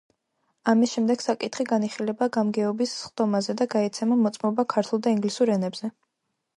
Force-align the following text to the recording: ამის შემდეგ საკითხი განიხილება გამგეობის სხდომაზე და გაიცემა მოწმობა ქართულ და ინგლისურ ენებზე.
ამის 0.71 0.93
შემდეგ 0.97 1.21
საკითხი 1.25 1.65
განიხილება 1.73 2.29
გამგეობის 2.39 2.97
სხდომაზე 3.05 3.59
და 3.63 3.71
გაიცემა 3.77 4.21
მოწმობა 4.27 4.71
ქართულ 4.77 5.07
და 5.07 5.19
ინგლისურ 5.19 5.57
ენებზე. 5.61 5.97